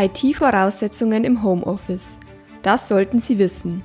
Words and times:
IT-Voraussetzungen 0.00 1.24
im 1.24 1.42
Homeoffice. 1.42 2.18
Das 2.62 2.86
sollten 2.86 3.18
Sie 3.18 3.38
wissen. 3.38 3.82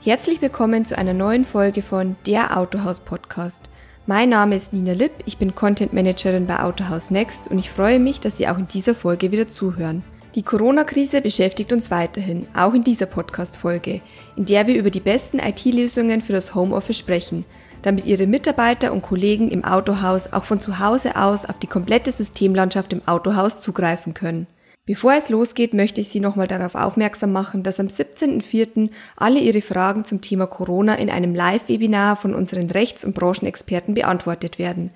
Herzlich 0.00 0.40
willkommen 0.40 0.86
zu 0.86 0.96
einer 0.96 1.12
neuen 1.12 1.44
Folge 1.44 1.82
von 1.82 2.16
Der 2.26 2.56
Autohaus 2.56 3.00
Podcast. 3.00 3.68
Mein 4.06 4.30
Name 4.30 4.56
ist 4.56 4.72
Nina 4.72 4.94
Lipp, 4.94 5.12
ich 5.26 5.36
bin 5.36 5.54
Content 5.54 5.92
Managerin 5.92 6.46
bei 6.46 6.60
Autohaus 6.60 7.10
Next 7.10 7.48
und 7.50 7.58
ich 7.58 7.68
freue 7.68 7.98
mich, 7.98 8.20
dass 8.20 8.38
Sie 8.38 8.48
auch 8.48 8.56
in 8.56 8.68
dieser 8.68 8.94
Folge 8.94 9.32
wieder 9.32 9.46
zuhören. 9.48 10.02
Die 10.34 10.42
Corona-Krise 10.42 11.20
beschäftigt 11.20 11.74
uns 11.74 11.90
weiterhin, 11.90 12.46
auch 12.54 12.72
in 12.72 12.82
dieser 12.82 13.04
Podcast-Folge, 13.04 14.00
in 14.36 14.46
der 14.46 14.66
wir 14.66 14.76
über 14.76 14.90
die 14.90 15.00
besten 15.00 15.40
IT-Lösungen 15.40 16.22
für 16.22 16.32
das 16.32 16.54
Homeoffice 16.54 16.96
sprechen, 16.96 17.44
damit 17.82 18.06
Ihre 18.06 18.26
Mitarbeiter 18.26 18.92
und 18.92 19.02
Kollegen 19.02 19.50
im 19.50 19.64
Autohaus 19.64 20.32
auch 20.32 20.44
von 20.44 20.58
zu 20.58 20.78
Hause 20.78 21.16
aus 21.16 21.44
auf 21.44 21.58
die 21.58 21.66
komplette 21.66 22.12
Systemlandschaft 22.12 22.94
im 22.94 23.06
Autohaus 23.06 23.60
zugreifen 23.60 24.14
können. 24.14 24.46
Bevor 24.90 25.14
es 25.14 25.28
losgeht, 25.28 25.72
möchte 25.72 26.00
ich 26.00 26.08
Sie 26.08 26.18
nochmal 26.18 26.48
darauf 26.48 26.74
aufmerksam 26.74 27.30
machen, 27.30 27.62
dass 27.62 27.78
am 27.78 27.86
17.04. 27.86 28.90
alle 29.14 29.38
Ihre 29.38 29.60
Fragen 29.60 30.04
zum 30.04 30.20
Thema 30.20 30.48
Corona 30.48 30.96
in 30.96 31.10
einem 31.10 31.32
Live-Webinar 31.32 32.16
von 32.16 32.34
unseren 32.34 32.68
Rechts- 32.68 33.04
und 33.04 33.14
Branchenexperten 33.14 33.94
beantwortet 33.94 34.58
werden. 34.58 34.90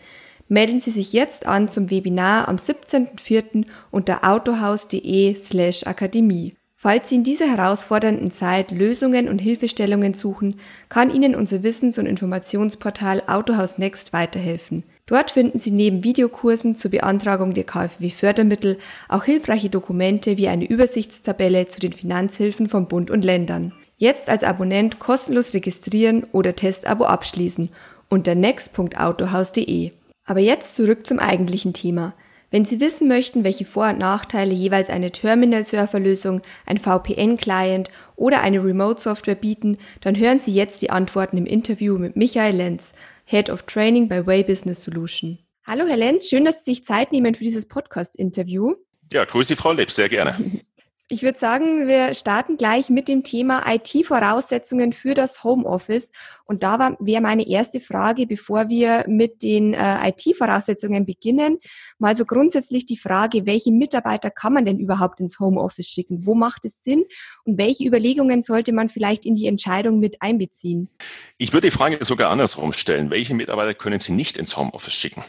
Melden 0.48 0.80
Sie 0.80 0.90
sich 0.90 1.12
jetzt 1.12 1.46
an 1.46 1.68
zum 1.68 1.92
Webinar 1.92 2.48
am 2.48 2.56
17.04. 2.56 3.66
unter 3.92 4.28
autohaus.de 4.28 5.36
slash 5.36 5.86
akademie. 5.86 6.54
Falls 6.74 7.10
Sie 7.10 7.14
in 7.14 7.22
dieser 7.22 7.46
herausfordernden 7.46 8.32
Zeit 8.32 8.72
Lösungen 8.72 9.28
und 9.28 9.38
Hilfestellungen 9.38 10.12
suchen, 10.12 10.58
kann 10.88 11.14
Ihnen 11.14 11.36
unser 11.36 11.62
Wissens- 11.62 12.00
und 12.00 12.06
Informationsportal 12.06 13.22
Autohaus 13.28 13.78
Next 13.78 14.12
weiterhelfen. 14.12 14.82
Dort 15.06 15.32
finden 15.32 15.58
Sie 15.58 15.70
neben 15.70 16.02
Videokursen 16.02 16.76
zur 16.76 16.90
Beantragung 16.90 17.52
der 17.52 17.64
KfW-Fördermittel 17.64 18.78
auch 19.08 19.24
hilfreiche 19.24 19.68
Dokumente 19.68 20.38
wie 20.38 20.48
eine 20.48 20.66
Übersichtstabelle 20.66 21.66
zu 21.66 21.78
den 21.78 21.92
Finanzhilfen 21.92 22.68
von 22.68 22.88
Bund 22.88 23.10
und 23.10 23.22
Ländern. 23.22 23.72
Jetzt 23.98 24.30
als 24.30 24.44
Abonnent 24.44 24.98
kostenlos 24.98 25.52
registrieren 25.52 26.24
oder 26.32 26.56
Testabo 26.56 27.04
abschließen 27.04 27.68
unter 28.08 28.34
next.autohaus.de. 28.34 29.90
Aber 30.24 30.40
jetzt 30.40 30.74
zurück 30.74 31.06
zum 31.06 31.18
eigentlichen 31.18 31.74
Thema. 31.74 32.14
Wenn 32.50 32.64
Sie 32.64 32.80
wissen 32.80 33.08
möchten, 33.08 33.44
welche 33.44 33.64
Vor- 33.64 33.90
und 33.90 33.98
Nachteile 33.98 34.54
jeweils 34.54 34.88
eine 34.88 35.10
Terminal-Surfer-Lösung, 35.10 36.40
ein 36.66 36.78
VPN-Client 36.78 37.90
oder 38.16 38.40
eine 38.42 38.64
Remote-Software 38.64 39.34
bieten, 39.34 39.76
dann 40.00 40.16
hören 40.16 40.38
Sie 40.38 40.52
jetzt 40.52 40.80
die 40.80 40.90
Antworten 40.90 41.36
im 41.36 41.46
Interview 41.46 41.98
mit 41.98 42.16
Michael 42.16 42.56
Lenz, 42.56 42.92
Head 43.24 43.48
of 43.50 43.62
Training 43.62 44.08
bei 44.08 44.26
Way 44.26 44.44
Business 44.44 44.82
Solution. 44.82 45.38
Hallo 45.66 45.86
Herr 45.86 45.96
Lenz, 45.96 46.28
schön, 46.28 46.44
dass 46.44 46.64
Sie 46.64 46.74
sich 46.74 46.84
Zeit 46.84 47.10
nehmen 47.10 47.34
für 47.34 47.44
dieses 47.44 47.66
Podcast-Interview. 47.66 48.74
Ja, 49.12 49.24
grüße 49.24 49.56
Frau 49.56 49.72
Lipp, 49.72 49.90
sehr 49.90 50.08
gerne. 50.08 50.36
Ich 51.10 51.22
würde 51.22 51.38
sagen, 51.38 51.86
wir 51.86 52.14
starten 52.14 52.56
gleich 52.56 52.88
mit 52.88 53.08
dem 53.08 53.24
Thema 53.24 53.62
IT-Voraussetzungen 53.70 54.94
für 54.94 55.12
das 55.12 55.44
Homeoffice. 55.44 56.12
Und 56.46 56.62
da 56.62 56.96
wäre 56.98 57.20
meine 57.20 57.46
erste 57.46 57.78
Frage, 57.78 58.26
bevor 58.26 58.70
wir 58.70 59.04
mit 59.06 59.42
den 59.42 59.74
äh, 59.74 60.08
IT-Voraussetzungen 60.08 61.04
beginnen, 61.04 61.58
mal 61.98 62.16
so 62.16 62.24
grundsätzlich 62.24 62.86
die 62.86 62.96
Frage, 62.96 63.44
welche 63.44 63.70
Mitarbeiter 63.70 64.30
kann 64.30 64.54
man 64.54 64.64
denn 64.64 64.78
überhaupt 64.78 65.20
ins 65.20 65.38
Homeoffice 65.38 65.88
schicken? 65.88 66.24
Wo 66.24 66.34
macht 66.34 66.64
es 66.64 66.82
Sinn? 66.82 67.04
Und 67.44 67.58
welche 67.58 67.84
Überlegungen 67.84 68.40
sollte 68.40 68.72
man 68.72 68.88
vielleicht 68.88 69.26
in 69.26 69.34
die 69.34 69.46
Entscheidung 69.46 70.00
mit 70.00 70.22
einbeziehen? 70.22 70.88
Ich 71.36 71.52
würde 71.52 71.68
die 71.68 71.76
Frage 71.76 72.02
sogar 72.02 72.30
andersrum 72.30 72.72
stellen. 72.72 73.10
Welche 73.10 73.34
Mitarbeiter 73.34 73.74
können 73.74 74.00
Sie 74.00 74.12
nicht 74.12 74.38
ins 74.38 74.56
Homeoffice 74.56 74.94
schicken? 74.94 75.22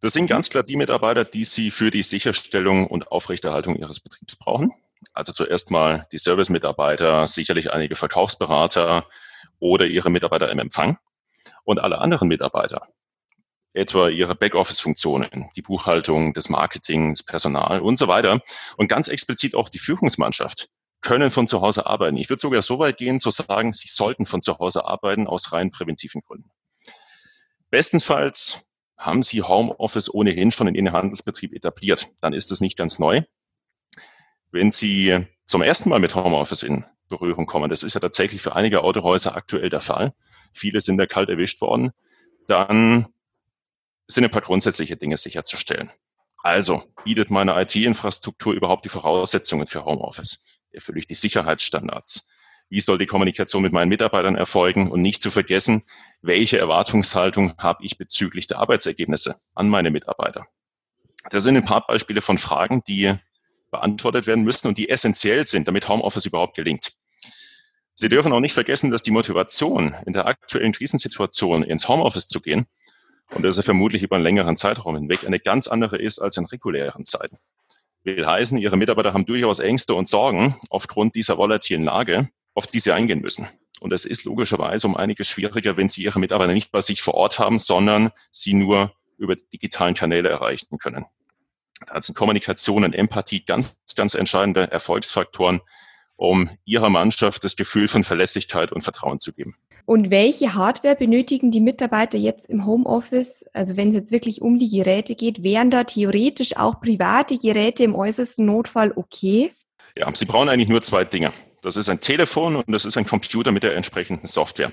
Das 0.00 0.12
sind 0.12 0.28
ganz 0.28 0.48
klar 0.48 0.62
die 0.62 0.76
Mitarbeiter, 0.76 1.24
die 1.24 1.44
Sie 1.44 1.72
für 1.72 1.90
die 1.90 2.04
Sicherstellung 2.04 2.86
und 2.86 3.10
Aufrechterhaltung 3.10 3.74
Ihres 3.74 3.98
Betriebs 3.98 4.36
brauchen. 4.36 4.72
Also 5.12 5.32
zuerst 5.32 5.70
mal 5.70 6.06
die 6.12 6.18
Service-Mitarbeiter, 6.18 7.26
sicherlich 7.26 7.72
einige 7.72 7.96
Verkaufsberater 7.96 9.04
oder 9.58 9.86
ihre 9.86 10.10
Mitarbeiter 10.10 10.50
im 10.50 10.58
Empfang 10.58 10.98
und 11.64 11.80
alle 11.80 11.98
anderen 11.98 12.28
Mitarbeiter, 12.28 12.88
etwa 13.72 14.08
ihre 14.08 14.34
Backoffice-Funktionen, 14.34 15.50
die 15.56 15.62
Buchhaltung, 15.62 16.34
das 16.34 16.48
Marketing, 16.48 17.14
das 17.14 17.22
Personal 17.22 17.80
und 17.80 17.98
so 17.98 18.08
weiter 18.08 18.40
und 18.76 18.88
ganz 18.88 19.08
explizit 19.08 19.54
auch 19.54 19.68
die 19.68 19.78
Führungsmannschaft 19.78 20.68
können 21.00 21.30
von 21.30 21.48
zu 21.48 21.60
Hause 21.60 21.86
arbeiten. 21.86 22.16
Ich 22.16 22.28
würde 22.28 22.40
sogar 22.40 22.62
so 22.62 22.78
weit 22.78 22.96
gehen 22.96 23.18
zu 23.18 23.30
sagen, 23.30 23.72
sie 23.72 23.88
sollten 23.88 24.24
von 24.24 24.40
zu 24.40 24.58
Hause 24.58 24.86
arbeiten 24.86 25.26
aus 25.26 25.52
rein 25.52 25.70
präventiven 25.70 26.22
Gründen. 26.22 26.50
Bestenfalls 27.70 28.64
haben 28.96 29.22
Sie 29.22 29.42
Homeoffice 29.42 30.12
ohnehin 30.12 30.52
schon 30.52 30.68
in 30.68 30.74
Ihrem 30.76 30.92
Handelsbetrieb 30.92 31.54
etabliert. 31.54 32.08
Dann 32.20 32.32
ist 32.32 32.52
es 32.52 32.60
nicht 32.60 32.76
ganz 32.76 33.00
neu 33.00 33.22
wenn 34.52 34.70
Sie 34.70 35.18
zum 35.44 35.62
ersten 35.62 35.88
Mal 35.88 35.98
mit 35.98 36.14
Homeoffice 36.14 36.62
in 36.62 36.84
Berührung 37.08 37.46
kommen, 37.46 37.68
das 37.68 37.82
ist 37.82 37.94
ja 37.94 38.00
tatsächlich 38.00 38.40
für 38.40 38.54
einige 38.54 38.82
Autohäuser 38.82 39.36
aktuell 39.36 39.68
der 39.68 39.80
Fall, 39.80 40.12
viele 40.52 40.80
sind 40.80 40.98
da 40.98 41.06
kalt 41.06 41.28
erwischt 41.28 41.60
worden, 41.60 41.90
dann 42.46 43.08
sind 44.06 44.24
ein 44.24 44.30
paar 44.30 44.42
grundsätzliche 44.42 44.96
Dinge 44.96 45.16
sicherzustellen. 45.16 45.90
Also 46.42 46.82
bietet 47.04 47.30
meine 47.30 47.60
IT-Infrastruktur 47.60 48.52
überhaupt 48.52 48.84
die 48.84 48.88
Voraussetzungen 48.88 49.66
für 49.66 49.84
Homeoffice? 49.84 50.58
Erfülle 50.72 50.98
ich 50.98 51.06
die 51.06 51.14
Sicherheitsstandards? 51.14 52.28
Wie 52.68 52.80
soll 52.80 52.98
die 52.98 53.06
Kommunikation 53.06 53.62
mit 53.62 53.72
meinen 53.72 53.90
Mitarbeitern 53.90 54.34
erfolgen? 54.34 54.90
Und 54.90 55.02
nicht 55.02 55.22
zu 55.22 55.30
vergessen, 55.30 55.82
welche 56.20 56.58
Erwartungshaltung 56.58 57.54
habe 57.58 57.84
ich 57.84 57.96
bezüglich 57.96 58.46
der 58.46 58.58
Arbeitsergebnisse 58.58 59.36
an 59.54 59.68
meine 59.68 59.90
Mitarbeiter? 59.90 60.46
Das 61.30 61.44
sind 61.44 61.56
ein 61.56 61.64
paar 61.64 61.86
Beispiele 61.86 62.22
von 62.22 62.38
Fragen, 62.38 62.82
die 62.88 63.14
beantwortet 63.72 64.28
werden 64.28 64.44
müssen 64.44 64.68
und 64.68 64.78
die 64.78 64.88
essentiell 64.88 65.44
sind, 65.44 65.66
damit 65.66 65.88
Homeoffice 65.88 66.26
überhaupt 66.26 66.54
gelingt. 66.54 66.92
Sie 67.94 68.08
dürfen 68.08 68.32
auch 68.32 68.40
nicht 68.40 68.54
vergessen, 68.54 68.90
dass 68.90 69.02
die 69.02 69.10
Motivation 69.10 69.94
in 70.06 70.12
der 70.12 70.26
aktuellen 70.26 70.72
Krisensituation 70.72 71.64
ins 71.64 71.88
Homeoffice 71.88 72.28
zu 72.28 72.40
gehen, 72.40 72.66
und 73.34 73.42
das 73.42 73.58
ist 73.58 73.64
vermutlich 73.64 74.02
über 74.02 74.16
einen 74.16 74.24
längeren 74.24 74.56
Zeitraum 74.56 74.94
hinweg, 74.94 75.26
eine 75.26 75.40
ganz 75.40 75.66
andere 75.66 75.96
ist 75.96 76.18
als 76.18 76.36
in 76.36 76.44
regulären 76.44 77.04
Zeiten. 77.04 77.38
Will 78.04 78.26
heißen, 78.26 78.58
Ihre 78.58 78.76
Mitarbeiter 78.76 79.14
haben 79.14 79.24
durchaus 79.24 79.58
Ängste 79.58 79.94
und 79.94 80.08
Sorgen 80.08 80.56
aufgrund 80.70 81.14
dieser 81.14 81.38
volatilen 81.38 81.84
Lage, 81.84 82.28
auf 82.54 82.66
die 82.66 82.80
sie 82.80 82.92
eingehen 82.92 83.20
müssen. 83.20 83.48
Und 83.80 83.90
das 83.90 84.04
ist 84.04 84.24
logischerweise 84.24 84.86
um 84.86 84.96
einiges 84.96 85.28
schwieriger, 85.28 85.76
wenn 85.76 85.88
Sie 85.88 86.02
Ihre 86.02 86.20
Mitarbeiter 86.20 86.52
nicht 86.52 86.72
bei 86.72 86.80
sich 86.80 87.00
vor 87.00 87.14
Ort 87.14 87.38
haben, 87.38 87.58
sondern 87.58 88.10
sie 88.30 88.54
nur 88.54 88.92
über 89.18 89.36
digitalen 89.36 89.94
Kanäle 89.94 90.28
erreichen 90.28 90.78
können. 90.78 91.06
Da 91.86 92.00
sind 92.00 92.16
Kommunikation 92.16 92.84
und 92.84 92.94
Empathie 92.94 93.44
ganz, 93.44 93.80
ganz 93.96 94.14
entscheidende 94.14 94.70
Erfolgsfaktoren, 94.70 95.60
um 96.16 96.50
ihrer 96.64 96.90
Mannschaft 96.90 97.44
das 97.44 97.56
Gefühl 97.56 97.88
von 97.88 98.04
Verlässlichkeit 98.04 98.72
und 98.72 98.82
Vertrauen 98.82 99.18
zu 99.18 99.32
geben. 99.32 99.56
Und 99.84 100.10
welche 100.10 100.54
Hardware 100.54 100.94
benötigen 100.94 101.50
die 101.50 101.60
Mitarbeiter 101.60 102.16
jetzt 102.16 102.48
im 102.48 102.66
Homeoffice? 102.66 103.44
Also 103.52 103.76
wenn 103.76 103.88
es 103.88 103.94
jetzt 103.94 104.12
wirklich 104.12 104.40
um 104.40 104.58
die 104.58 104.70
Geräte 104.70 105.16
geht, 105.16 105.42
wären 105.42 105.70
da 105.70 105.84
theoretisch 105.84 106.56
auch 106.56 106.80
private 106.80 107.36
Geräte 107.38 107.82
im 107.82 107.94
äußersten 107.94 108.46
Notfall 108.46 108.92
okay? 108.94 109.50
Ja, 109.96 110.12
Sie 110.14 110.24
brauchen 110.24 110.48
eigentlich 110.48 110.68
nur 110.68 110.82
zwei 110.82 111.04
Dinge. 111.04 111.32
Das 111.62 111.76
ist 111.76 111.88
ein 111.88 112.00
Telefon 112.00 112.56
und 112.56 112.70
das 112.70 112.84
ist 112.84 112.96
ein 112.96 113.06
Computer 113.06 113.52
mit 113.52 113.62
der 113.62 113.76
entsprechenden 113.76 114.26
Software. 114.26 114.72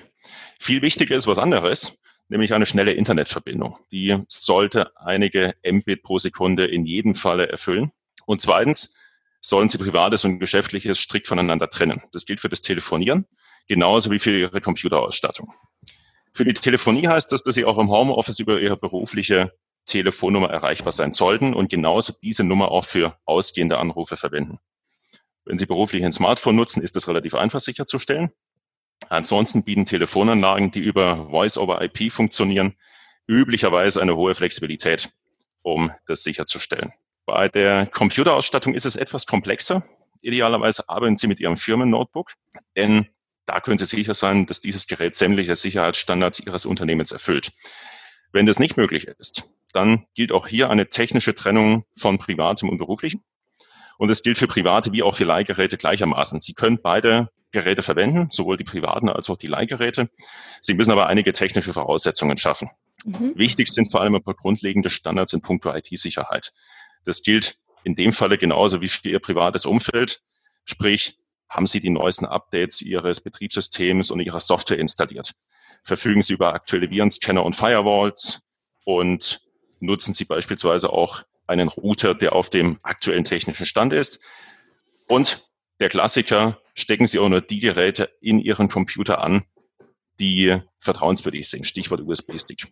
Viel 0.58 0.82
wichtiger 0.82 1.16
ist 1.16 1.26
was 1.26 1.38
anderes 1.38 1.99
nämlich 2.30 2.54
eine 2.54 2.66
schnelle 2.66 2.92
Internetverbindung. 2.92 3.78
Die 3.92 4.16
sollte 4.28 4.96
einige 4.96 5.54
Mbit 5.64 6.02
pro 6.02 6.18
Sekunde 6.18 6.66
in 6.66 6.86
jedem 6.86 7.14
Falle 7.14 7.48
erfüllen. 7.48 7.92
Und 8.24 8.40
zweitens 8.40 8.96
sollen 9.40 9.68
Sie 9.68 9.78
privates 9.78 10.24
und 10.24 10.38
geschäftliches 10.38 10.98
strikt 10.98 11.28
voneinander 11.28 11.68
trennen. 11.68 12.02
Das 12.12 12.24
gilt 12.24 12.40
für 12.40 12.48
das 12.48 12.62
Telefonieren 12.62 13.26
genauso 13.68 14.10
wie 14.10 14.18
für 14.18 14.36
Ihre 14.36 14.60
Computerausstattung. 14.60 15.52
Für 16.32 16.44
die 16.44 16.54
Telefonie 16.54 17.06
heißt 17.06 17.30
das, 17.32 17.42
dass 17.44 17.54
Sie 17.54 17.64
auch 17.64 17.78
im 17.78 17.90
Homeoffice 17.90 18.38
über 18.38 18.60
Ihre 18.60 18.76
berufliche 18.76 19.52
Telefonnummer 19.86 20.50
erreichbar 20.50 20.92
sein 20.92 21.12
sollten 21.12 21.54
und 21.54 21.70
genauso 21.70 22.12
diese 22.22 22.44
Nummer 22.44 22.70
auch 22.70 22.84
für 22.84 23.16
ausgehende 23.24 23.78
Anrufe 23.78 24.16
verwenden. 24.16 24.58
Wenn 25.44 25.58
Sie 25.58 25.66
beruflich 25.66 26.04
ein 26.04 26.12
Smartphone 26.12 26.56
nutzen, 26.56 26.82
ist 26.82 26.96
das 26.96 27.08
relativ 27.08 27.34
einfach 27.34 27.60
sicherzustellen. 27.60 28.30
Ansonsten 29.08 29.64
bieten 29.64 29.86
Telefonanlagen, 29.86 30.70
die 30.70 30.80
über 30.80 31.28
Voice-over-IP 31.30 32.12
funktionieren, 32.12 32.74
üblicherweise 33.26 34.00
eine 34.02 34.16
hohe 34.16 34.34
Flexibilität, 34.34 35.10
um 35.62 35.92
das 36.06 36.22
sicherzustellen. 36.22 36.92
Bei 37.26 37.48
der 37.48 37.86
Computerausstattung 37.86 38.74
ist 38.74 38.86
es 38.86 38.96
etwas 38.96 39.26
komplexer. 39.26 39.82
Idealerweise 40.20 40.88
arbeiten 40.88 41.16
Sie 41.16 41.26
mit 41.26 41.40
Ihrem 41.40 41.56
Firmen-Notebook, 41.56 42.32
denn 42.76 43.08
da 43.46 43.60
können 43.60 43.78
Sie 43.78 43.84
sicher 43.84 44.14
sein, 44.14 44.46
dass 44.46 44.60
dieses 44.60 44.86
Gerät 44.86 45.14
sämtliche 45.14 45.56
Sicherheitsstandards 45.56 46.40
Ihres 46.40 46.66
Unternehmens 46.66 47.12
erfüllt. 47.12 47.52
Wenn 48.32 48.46
das 48.46 48.58
nicht 48.58 48.76
möglich 48.76 49.06
ist, 49.06 49.50
dann 49.72 50.06
gilt 50.14 50.30
auch 50.32 50.46
hier 50.46 50.70
eine 50.70 50.88
technische 50.88 51.34
Trennung 51.34 51.84
von 51.96 52.18
privatem 52.18 52.68
und 52.68 52.78
beruflichem. 52.78 53.22
Und 54.00 54.08
es 54.08 54.22
gilt 54.22 54.38
für 54.38 54.46
private 54.46 54.92
wie 54.92 55.02
auch 55.02 55.14
für 55.14 55.24
Leihgeräte 55.24 55.76
gleichermaßen. 55.76 56.40
Sie 56.40 56.54
können 56.54 56.78
beide 56.82 57.28
Geräte 57.52 57.82
verwenden, 57.82 58.28
sowohl 58.30 58.56
die 58.56 58.64
privaten 58.64 59.10
als 59.10 59.28
auch 59.28 59.36
die 59.36 59.46
Leihgeräte. 59.46 60.08
Sie 60.62 60.72
müssen 60.72 60.90
aber 60.90 61.08
einige 61.08 61.32
technische 61.32 61.74
Voraussetzungen 61.74 62.38
schaffen. 62.38 62.70
Mhm. 63.04 63.32
Wichtig 63.36 63.68
sind 63.68 63.92
vor 63.92 64.00
allem 64.00 64.14
ein 64.14 64.22
paar 64.22 64.32
grundlegende 64.32 64.88
Standards 64.88 65.34
in 65.34 65.42
puncto 65.42 65.70
IT-Sicherheit. 65.74 66.50
Das 67.04 67.22
gilt 67.22 67.58
in 67.84 67.94
dem 67.94 68.14
Falle 68.14 68.38
genauso 68.38 68.80
wie 68.80 68.88
für 68.88 69.06
Ihr 69.06 69.18
privates 69.18 69.66
Umfeld. 69.66 70.22
Sprich, 70.64 71.18
haben 71.50 71.66
Sie 71.66 71.80
die 71.80 71.90
neuesten 71.90 72.24
Updates 72.24 72.80
Ihres 72.80 73.20
Betriebssystems 73.20 74.10
und 74.10 74.20
Ihrer 74.20 74.40
Software 74.40 74.78
installiert? 74.78 75.34
Verfügen 75.84 76.22
Sie 76.22 76.32
über 76.32 76.54
aktuelle 76.54 76.88
Virenscanner 76.88 77.44
und 77.44 77.54
Firewalls 77.54 78.40
und 78.86 79.40
nutzen 79.78 80.14
Sie 80.14 80.24
beispielsweise 80.24 80.90
auch 80.90 81.22
einen 81.50 81.68
Router, 81.68 82.14
der 82.14 82.34
auf 82.34 82.48
dem 82.48 82.78
aktuellen 82.82 83.24
technischen 83.24 83.66
Stand 83.66 83.92
ist? 83.92 84.20
Und 85.08 85.50
der 85.80 85.88
Klassiker, 85.88 86.58
stecken 86.74 87.06
Sie 87.06 87.18
auch 87.18 87.28
nur 87.28 87.40
die 87.40 87.58
Geräte 87.58 88.10
in 88.20 88.38
Ihren 88.38 88.68
Computer 88.68 89.20
an, 89.20 89.42
die 90.18 90.56
vertrauenswürdig 90.78 91.48
sind. 91.48 91.66
Stichwort 91.66 92.00
USB-Stick. 92.00 92.68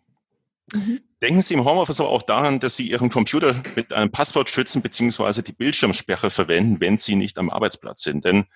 Mhm. 0.72 1.00
Denken 1.22 1.40
Sie 1.40 1.54
im 1.54 1.64
Homeoffice 1.64 2.00
aber 2.00 2.10
auch 2.10 2.22
daran, 2.22 2.60
dass 2.60 2.76
Sie 2.76 2.88
Ihren 2.88 3.10
Computer 3.10 3.54
mit 3.74 3.92
einem 3.92 4.10
Passwort 4.10 4.50
schützen 4.50 4.82
bzw. 4.82 5.42
die 5.42 5.52
Bildschirmsperre 5.52 6.30
verwenden, 6.30 6.80
wenn 6.80 6.98
Sie 6.98 7.16
nicht 7.16 7.38
am 7.38 7.50
Arbeitsplatz 7.50 8.02
sind. 8.02 8.24
Denn 8.24 8.46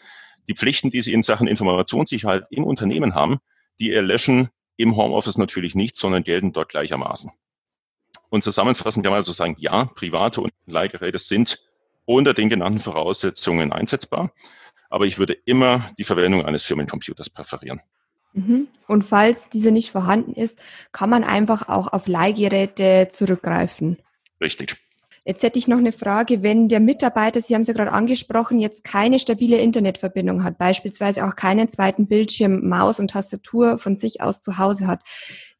die 0.49 0.55
Pflichten, 0.55 0.91
die 0.91 1.01
Sie 1.01 1.13
in 1.13 1.23
Sachen 1.23 1.47
Informationssicherheit 1.47 2.45
im 2.51 2.65
Unternehmen 2.65 3.15
haben, 3.15 3.39
die 3.81 3.93
erlöschen 3.93 4.51
im 4.77 4.97
Homeoffice 4.97 5.39
natürlich 5.39 5.75
nicht, 5.75 5.97
sondern 5.97 6.25
gelten 6.25 6.53
dort 6.53 6.69
gleichermaßen. 6.69 7.31
Und 8.33 8.43
zusammenfassend 8.43 9.05
kann 9.05 9.11
man 9.11 9.19
also 9.19 9.31
sagen, 9.31 9.57
ja, 9.59 9.85
private 9.85 10.41
und 10.41 10.55
Leihgeräte 10.65 11.19
sind 11.19 11.59
unter 12.07 12.33
den 12.33 12.49
genannten 12.49 12.79
Voraussetzungen 12.79 13.73
einsetzbar, 13.73 14.33
aber 14.89 15.05
ich 15.05 15.19
würde 15.19 15.35
immer 15.45 15.83
die 15.99 16.05
Verwendung 16.05 16.47
eines 16.47 16.65
Firmencomputers 16.65 17.29
präferieren. 17.29 17.83
Mhm. 18.33 18.69
Und 18.89 19.03
falls 19.03 19.51
diese 19.51 19.71
nicht 19.71 19.91
vorhanden 19.91 20.33
ist, 20.33 20.59
kann 20.93 21.11
man 21.11 21.25
einfach 21.25 21.69
auch 21.69 21.93
auf 21.93 22.09
Leihgeräte 22.09 23.09
zurückgreifen. 23.11 23.99
Richtig. 24.41 24.77
Jetzt 25.27 25.43
hätte 25.43 25.59
ich 25.59 25.69
noch 25.69 25.77
eine 25.77 25.93
Frage, 25.93 26.43
wenn 26.43 26.69
der 26.69 26.81
Mitarbeiter, 26.81 27.43
Sie 27.43 27.55
haben 27.55 27.61
es 27.61 27.69
ja 27.69 27.75
gerade 27.75 27.93
angesprochen, 27.93 28.59
jetzt 28.59 28.83
keine 28.83 29.19
stabile 29.19 29.59
Internetverbindung 29.59 30.43
hat, 30.43 30.57
beispielsweise 30.57 31.27
auch 31.27 31.37
keinen 31.37 31.69
zweiten 31.69 32.07
Bildschirm, 32.09 32.67
Maus 32.67 32.99
und 32.99 33.11
Tastatur 33.11 33.77
von 33.77 33.95
sich 33.95 34.23
aus 34.23 34.41
zu 34.41 34.57
Hause 34.57 34.87
hat, 34.87 35.03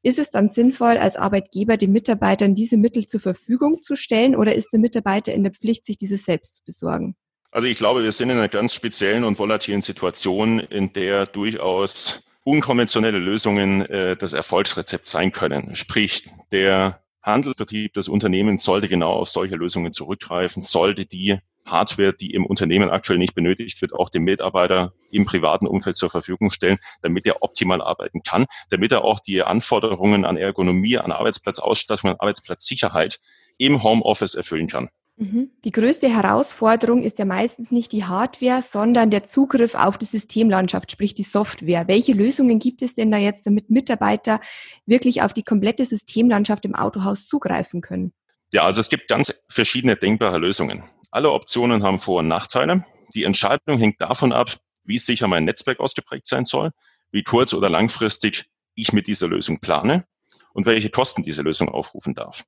ist 0.03 0.19
es 0.19 0.31
dann 0.31 0.49
sinnvoll, 0.49 0.99
als 0.99 1.17
Arbeitgeber 1.17 1.77
den 1.77 1.93
Mitarbeitern 1.93 2.55
diese 2.55 2.77
Mittel 2.77 3.07
zur 3.07 3.21
Verfügung 3.21 3.83
zu 3.83 3.97
stellen 3.97 4.37
oder 4.37 4.55
ist 4.55 4.73
der 4.73 4.81
Mitarbeiter 4.81 5.33
in 5.33 5.45
der 5.45 5.53
Pflicht, 5.53 5.87
sich 5.87 5.97
diese 5.97 6.17
selbst 6.17 6.57
zu 6.57 6.63
besorgen? 6.65 7.17
Also 7.53 7.67
ich 7.67 7.77
glaube, 7.77 8.03
wir 8.03 8.13
sind 8.13 8.31
in 8.31 8.39
einer 8.39 8.49
ganz 8.49 8.75
speziellen 8.75 9.25
und 9.25 9.39
volatilen 9.39 9.83
Situation, 9.83 10.59
in 10.59 10.93
der 10.93 11.27
durchaus 11.27 12.25
unkonventionelle 12.45 13.19
Lösungen 13.19 13.83
äh, 13.83 14.17
das 14.17 14.33
Erfolgsrezept 14.33 15.07
sein 15.07 15.33
können. 15.33 15.77
Sprich, 15.77 16.31
der 16.51 17.03
Handelsbetrieb 17.23 17.93
des 17.93 18.09
Unternehmens 18.09 18.65
sollte 18.65 18.89
genau 18.89 19.13
auf 19.13 19.29
solche 19.29 19.55
Lösungen 19.55 19.93
zurückgreifen, 19.93 20.63
sollte 20.63 21.07
die 21.07 21.39
Hardware, 21.67 22.13
die 22.13 22.35
im 22.35 22.47
Unternehmen 22.47 22.91
aktuell 22.91 23.19
nicht 23.19 23.35
benötigt 23.35 23.81
wird, 23.83 23.95
auch 23.95 24.09
dem 24.09 24.25
Mitarbeiter 24.25 24.93
im 25.11 25.25
privaten 25.25 25.67
Umfeld 25.67 25.97
zur 25.97 26.11
Verfügung 26.11 26.51
stellen, 26.51 26.79
damit 27.03 27.27
er 27.27 27.43
optimal 27.43 27.81
arbeiten 27.81 28.23
kann, 28.23 28.47
damit 28.71 28.93
er 28.93 29.05
auch 29.05 29.21
die 29.21 29.43
Anforderungen 29.43 30.25
an 30.25 30.37
Ergonomie, 30.37 30.99
an 30.99 31.13
Arbeitsplatzausstattung, 31.13 32.11
an 32.11 32.17
Arbeitsplatzsicherheit 32.19 33.19
im 33.59 33.83
Homeoffice 33.83 34.35
erfüllen 34.35 34.67
kann. 34.67 34.89
Mhm. 35.17 35.51
Die 35.65 35.73
größte 35.73 36.09
Herausforderung 36.09 37.03
ist 37.03 37.19
ja 37.19 37.25
meistens 37.25 37.71
nicht 37.71 37.93
die 37.93 38.05
Hardware, 38.05 38.63
sondern 38.63 39.11
der 39.11 39.25
Zugriff 39.25 39.75
auf 39.75 39.99
die 39.99 40.07
Systemlandschaft, 40.07 40.91
sprich 40.91 41.15
die 41.15 41.23
Software. 41.23 41.87
Welche 41.87 42.13
Lösungen 42.13 42.59
gibt 42.59 42.83
es 42.83 42.95
denn 42.95 43.11
da 43.11 43.19
jetzt, 43.19 43.47
damit 43.47 43.71
Mitarbeiter 43.71 44.41
wirklich 44.87 45.23
auf 45.23 45.33
die 45.33 45.43
komplette 45.43 45.85
Systemlandschaft 45.85 46.65
im 46.65 46.75
Autohaus 46.75 47.27
zugreifen 47.27 47.83
können? 47.83 48.13
Ja, 48.53 48.65
also 48.65 48.81
es 48.81 48.91
gibt 48.91 49.09
ganz 49.09 49.33
verschiedene 49.49 49.97
denkbare 49.97 50.37
Lösungen. 50.37 50.85
Alle 51.11 51.33
Optionen 51.33 51.83
haben 51.83 51.99
Vor- 51.99 52.21
und 52.21 52.29
Nachteile. 52.29 52.85
Die 53.15 53.25
Entscheidung 53.25 53.79
hängt 53.79 54.01
davon 54.01 54.33
ab, 54.33 54.59
wie 54.85 54.99
sicher 54.99 55.27
mein 55.27 55.47
Netzwerk 55.47 55.81
ausgeprägt 55.81 56.27
sein 56.27 56.45
soll, 56.45 56.71
wie 57.11 57.23
kurz- 57.23 57.55
oder 57.55 57.71
langfristig 57.71 58.45
ich 58.75 58.93
mit 58.93 59.07
dieser 59.07 59.29
Lösung 59.29 59.61
plane 59.61 60.05
und 60.53 60.67
welche 60.67 60.91
Kosten 60.91 61.23
diese 61.23 61.41
Lösung 61.41 61.71
aufrufen 61.71 62.15
darf. 62.15 62.45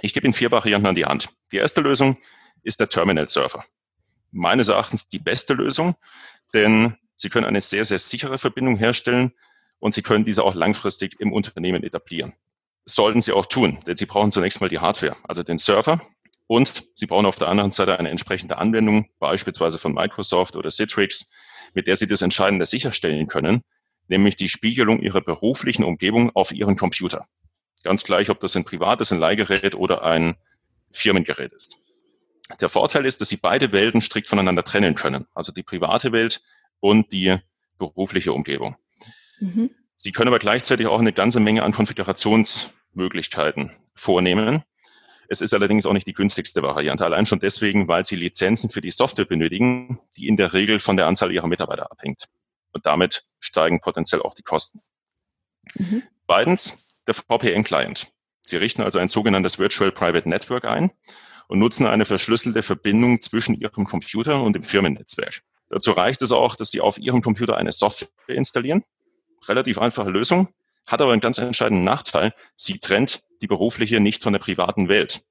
Ich 0.00 0.14
gebe 0.14 0.26
Ihnen 0.26 0.32
vier 0.32 0.50
Varianten 0.50 0.86
an 0.86 0.94
die 0.94 1.04
Hand. 1.04 1.28
Die 1.52 1.56
erste 1.56 1.82
Lösung 1.82 2.18
ist 2.62 2.80
der 2.80 2.88
Terminal 2.88 3.28
Server. 3.28 3.64
Meines 4.30 4.68
Erachtens 4.68 5.08
die 5.08 5.18
beste 5.18 5.52
Lösung, 5.52 5.94
denn 6.54 6.96
Sie 7.16 7.28
können 7.28 7.46
eine 7.46 7.60
sehr, 7.60 7.84
sehr 7.84 7.98
sichere 7.98 8.38
Verbindung 8.38 8.76
herstellen 8.76 9.34
und 9.78 9.92
Sie 9.92 10.02
können 10.02 10.24
diese 10.24 10.42
auch 10.42 10.54
langfristig 10.54 11.20
im 11.20 11.32
Unternehmen 11.32 11.82
etablieren. 11.82 12.32
Sollten 12.88 13.20
Sie 13.20 13.32
auch 13.32 13.44
tun, 13.44 13.78
denn 13.86 13.98
Sie 13.98 14.06
brauchen 14.06 14.32
zunächst 14.32 14.62
mal 14.62 14.70
die 14.70 14.78
Hardware, 14.78 15.14
also 15.24 15.42
den 15.42 15.58
Server. 15.58 16.00
Und 16.46 16.84
Sie 16.94 17.04
brauchen 17.04 17.26
auf 17.26 17.36
der 17.36 17.48
anderen 17.48 17.70
Seite 17.70 17.98
eine 17.98 18.08
entsprechende 18.08 18.56
Anwendung, 18.56 19.10
beispielsweise 19.18 19.78
von 19.78 19.92
Microsoft 19.92 20.56
oder 20.56 20.70
Citrix, 20.70 21.30
mit 21.74 21.86
der 21.86 21.96
Sie 21.96 22.06
das 22.06 22.22
Entscheidende 22.22 22.64
sicherstellen 22.64 23.28
können, 23.28 23.62
nämlich 24.06 24.36
die 24.36 24.48
Spiegelung 24.48 25.00
Ihrer 25.00 25.20
beruflichen 25.20 25.84
Umgebung 25.84 26.34
auf 26.34 26.50
Ihren 26.50 26.76
Computer. 26.76 27.26
Ganz 27.84 28.04
gleich, 28.04 28.30
ob 28.30 28.40
das 28.40 28.56
ein 28.56 28.64
privates, 28.64 29.12
ein 29.12 29.18
Leihgerät 29.18 29.74
oder 29.74 30.02
ein 30.02 30.34
Firmengerät 30.90 31.52
ist. 31.52 31.82
Der 32.58 32.70
Vorteil 32.70 33.04
ist, 33.04 33.20
dass 33.20 33.28
Sie 33.28 33.36
beide 33.36 33.70
Welten 33.72 34.00
strikt 34.00 34.28
voneinander 34.28 34.64
trennen 34.64 34.94
können, 34.94 35.26
also 35.34 35.52
die 35.52 35.62
private 35.62 36.12
Welt 36.12 36.40
und 36.80 37.12
die 37.12 37.36
berufliche 37.76 38.32
Umgebung. 38.32 38.76
Mhm. 39.40 39.70
Sie 39.94 40.12
können 40.12 40.28
aber 40.28 40.38
gleichzeitig 40.38 40.86
auch 40.86 41.00
eine 41.00 41.12
ganze 41.12 41.40
Menge 41.40 41.64
an 41.64 41.72
Konfigurationsmöglichkeiten 42.98 43.70
vornehmen. 43.94 44.62
Es 45.28 45.40
ist 45.40 45.54
allerdings 45.54 45.86
auch 45.86 45.92
nicht 45.92 46.06
die 46.06 46.14
günstigste 46.14 46.62
Variante, 46.62 47.04
allein 47.04 47.26
schon 47.26 47.38
deswegen, 47.38 47.86
weil 47.86 48.04
Sie 48.04 48.16
Lizenzen 48.16 48.70
für 48.70 48.80
die 48.80 48.90
Software 48.90 49.26
benötigen, 49.26 50.00
die 50.16 50.26
in 50.26 50.36
der 50.36 50.52
Regel 50.52 50.80
von 50.80 50.96
der 50.96 51.06
Anzahl 51.06 51.30
Ihrer 51.30 51.46
Mitarbeiter 51.46 51.90
abhängt. 51.92 52.24
Und 52.72 52.86
damit 52.86 53.22
steigen 53.40 53.80
potenziell 53.80 54.22
auch 54.22 54.34
die 54.34 54.42
Kosten. 54.42 54.80
Mhm. 55.74 56.02
Zweitens, 56.26 56.78
der 57.06 57.14
VPN-Client. 57.14 58.08
Sie 58.42 58.56
richten 58.56 58.82
also 58.82 58.98
ein 58.98 59.08
sogenanntes 59.08 59.58
Virtual 59.58 59.92
Private 59.92 60.28
Network 60.28 60.64
ein 60.64 60.90
und 61.48 61.58
nutzen 61.58 61.86
eine 61.86 62.04
verschlüsselte 62.04 62.62
Verbindung 62.62 63.20
zwischen 63.20 63.54
Ihrem 63.54 63.84
Computer 63.84 64.42
und 64.42 64.54
dem 64.54 64.62
Firmennetzwerk. 64.62 65.42
Dazu 65.68 65.92
reicht 65.92 66.22
es 66.22 66.32
auch, 66.32 66.56
dass 66.56 66.70
Sie 66.70 66.80
auf 66.80 66.98
Ihrem 66.98 67.20
Computer 67.20 67.58
eine 67.58 67.72
Software 67.72 68.08
installieren. 68.28 68.82
Relativ 69.46 69.78
einfache 69.78 70.10
Lösung, 70.10 70.48
hat 70.88 71.02
aber 71.02 71.12
einen 71.12 71.20
ganz 71.20 71.38
entscheidenden 71.38 71.84
Nachteil. 71.84 72.32
Sie 72.56 72.78
trennt 72.80 73.22
die 73.42 73.46
berufliche 73.46 74.00
nicht 74.00 74.22
von 74.22 74.32
der 74.32 74.40
privaten 74.40 74.88
Welt. 74.88 75.22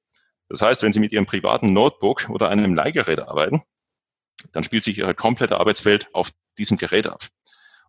Das 0.50 0.62
heißt, 0.62 0.84
wenn 0.84 0.94
Sie 0.94 1.00
mit 1.00 1.12
Ihrem 1.12 1.26
privaten 1.26 1.74
Notebook 1.74 2.30
oder 2.30 2.50
einem 2.50 2.76
Leihgerät 2.76 3.20
arbeiten, 3.20 3.62
dann 4.54 4.64
spielt 4.64 4.84
sich 4.84 5.00
Ihre 5.00 5.14
komplette 5.14 5.60
Arbeitswelt 5.60 6.08
auf 6.14 6.32
diesem 6.58 6.78
Gerät 6.78 7.08
ab. 7.08 7.28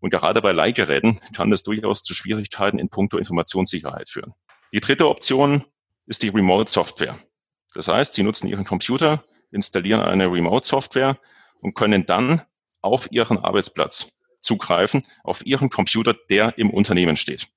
Und 0.01 0.11
gerade 0.11 0.41
bei 0.41 0.53
Leihgeräten 0.53 1.21
kann 1.35 1.51
das 1.51 1.63
durchaus 1.63 2.03
zu 2.03 2.15
Schwierigkeiten 2.15 2.79
in 2.79 2.89
puncto 2.89 3.19
Informationssicherheit 3.19 4.09
führen. 4.09 4.33
Die 4.73 4.81
dritte 4.81 5.09
Option 5.09 5.65
ist 6.07 6.23
die 6.23 6.29
Remote-Software. 6.29 7.19
Das 7.75 7.89
heißt, 7.89 8.15
Sie 8.15 8.23
nutzen 8.23 8.49
Ihren 8.49 8.65
Computer, 8.65 9.25
installieren 9.51 10.01
eine 10.01 10.27
Remote-Software 10.27 11.19
und 11.61 11.75
können 11.75 12.07
dann 12.07 12.43
auf 12.81 13.11
Ihren 13.11 13.39
Arbeitsplatz 13.39 14.19
zugreifen, 14.41 15.03
auf 15.25 15.45
Ihren 15.45 15.69
Computer, 15.69 16.15
der 16.31 16.57
im 16.59 16.71
Unternehmen 16.71 17.17
steht. 17.17 17.49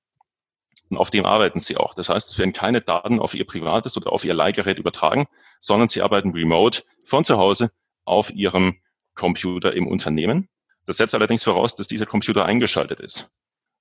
Und 0.92 0.98
auf 0.98 1.10
dem 1.10 1.26
arbeiten 1.26 1.60
Sie 1.60 1.76
auch. 1.76 1.94
Das 1.94 2.08
heißt, 2.08 2.28
es 2.28 2.38
werden 2.38 2.52
keine 2.52 2.80
Daten 2.80 3.18
auf 3.18 3.34
Ihr 3.34 3.46
privates 3.46 3.96
oder 3.96 4.12
auf 4.12 4.24
Ihr 4.24 4.34
Leihgerät 4.34 4.78
übertragen, 4.78 5.26
sondern 5.60 5.88
Sie 5.88 6.02
arbeiten 6.02 6.30
remote 6.30 6.82
von 7.04 7.24
zu 7.24 7.38
Hause 7.38 7.70
auf 8.04 8.30
Ihrem 8.30 8.76
Computer 9.14 9.74
im 9.74 9.86
Unternehmen 9.86 10.48
das 10.86 10.96
setzt 10.96 11.14
allerdings 11.14 11.44
voraus, 11.44 11.76
dass 11.76 11.86
dieser 11.86 12.06
Computer 12.06 12.44
eingeschaltet 12.44 13.00
ist. 13.00 13.30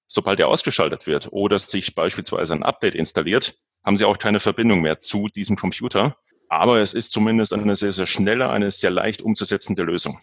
Sobald 0.08 0.40
er 0.40 0.50
ausgeschaltet 0.50 1.08
wird 1.08 1.30
oder 1.32 1.58
sich 1.58 1.96
beispielsweise 1.96 2.54
ein 2.54 2.64
Update 2.64 2.96
installiert, 2.96 3.56
haben 3.84 3.98
Sie 3.98 4.06
auch 4.06 4.20
keine 4.20 4.40
Verbindung 4.40 4.82
mehr 4.82 5.00
zu 5.00 5.28
diesem 5.28 5.56
Computer. 5.56 6.16
Aber 6.50 6.80
es 6.80 6.94
ist 6.94 7.14
zumindest 7.14 7.54
eine 7.54 7.76
sehr, 7.76 7.94
sehr 7.94 8.06
schnelle, 8.06 8.50
eine 8.50 8.72
sehr 8.72 8.92
leicht 8.92 9.22
umzusetzende 9.22 9.84
Lösung. 9.84 10.20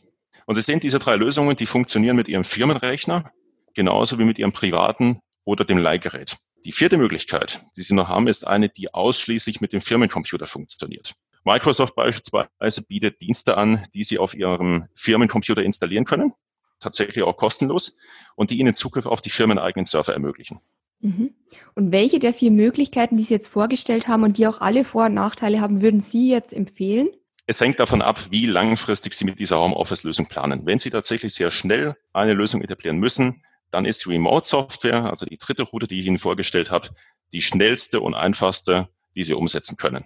Und 0.47 0.55
Sie 0.55 0.63
sehen, 0.63 0.81
diese 0.81 0.99
drei 0.99 1.17
Lösungen, 1.17 1.57
die 1.57 1.67
funktionieren 1.67 2.17
mit 2.17 2.29
Ihrem 2.29 2.45
Firmenrechner 2.45 3.33
genauso 3.75 4.19
wie 4.19 4.25
mit 4.25 4.39
Ihrem 4.39 4.53
privaten 4.53 5.21
oder 5.45 5.65
dem 5.65 5.79
Leihgerät. 5.79 6.37
Die 6.65 6.73
vierte 6.73 6.99
Möglichkeit, 6.99 7.61
die 7.77 7.83
Sie 7.83 7.95
noch 7.95 8.09
haben, 8.09 8.27
ist 8.27 8.47
eine, 8.47 8.69
die 8.69 8.93
ausschließlich 8.93 9.61
mit 9.61 9.73
dem 9.73 9.81
Firmencomputer 9.81 10.47
funktioniert. 10.47 11.15
Microsoft 11.45 11.95
beispielsweise 11.95 12.83
bietet 12.83 13.23
Dienste 13.23 13.57
an, 13.57 13.85
die 13.95 14.05
Sie 14.05 14.19
auf 14.19 14.35
Ihrem 14.35 14.87
Firmencomputer 14.95 15.63
installieren 15.63 16.05
können 16.05 16.33
tatsächlich 16.81 17.25
auch 17.25 17.37
kostenlos 17.37 17.97
und 18.37 18.51
die 18.51 18.59
Ihnen 18.59 18.75
Zugriff 18.75 19.07
auf 19.07 19.21
die 19.21 19.31
firmeneigenen 19.31 19.85
Server 19.85 20.13
ermöglichen. 20.13 20.61
Mhm. 21.01 21.35
Und 21.75 21.93
welche 21.93 22.19
der 22.19 22.35
vier 22.35 22.51
Möglichkeiten, 22.51 23.17
die 23.17 23.25
Sie 23.25 23.35
jetzt 23.35 23.49
vorgestellt 23.49 24.09
haben 24.09 24.25
und 24.25 24.37
die 24.37 24.47
auch 24.47 24.61
alle 24.61 24.85
Vor- 24.85 25.07
und 25.07 25.15
Nachteile 25.15 25.61
haben, 25.61 25.81
würden 25.81 26.01
Sie 26.01 26.31
jetzt 26.31 26.53
empfehlen? 26.53 27.09
Es 27.47 27.61
hängt 27.61 27.81
davon 27.81 28.03
ab, 28.03 28.31
wie 28.31 28.47
langfristig 28.47 29.15
Sie 29.15 29.25
mit 29.25 29.39
dieser 29.39 29.59
Homeoffice-Lösung 29.59 30.27
planen. 30.27 30.67
Wenn 30.67 30.79
Sie 30.79 30.91
tatsächlich 30.91 31.35
sehr 31.35 31.51
schnell 31.51 31.95
eine 32.13 32.35
Lösung 32.35 32.63
etablieren 32.63 32.99
müssen, 32.99 33.43
dann 33.71 33.85
ist 33.85 34.07
Remote-Software, 34.07 35.05
also 35.05 35.27
die 35.27 35.39
dritte 35.39 35.63
Route, 35.63 35.87
die 35.87 36.01
ich 36.01 36.07
Ihnen 36.07 36.19
vorgestellt 36.19 36.71
habe, 36.71 36.89
die 37.33 37.43
schnellste 37.43 38.01
und 38.01 38.15
einfachste, 38.15 38.89
die 39.15 39.25
Sie 39.25 39.35
umsetzen 39.35 39.77
können. 39.77 40.05